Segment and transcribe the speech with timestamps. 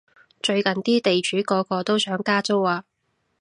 [0.41, 2.85] 最近啲地主個個都想加租啊